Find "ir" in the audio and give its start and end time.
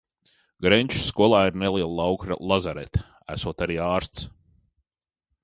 1.49-1.59